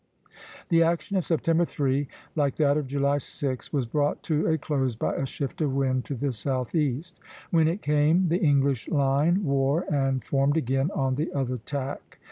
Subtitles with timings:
[0.69, 4.95] The action of September 3, like that of July 6, was brought to a close
[4.95, 7.19] by a shift of wind to the southeast.
[7.51, 12.17] When it came, the English line wore, and formed again on the other tack.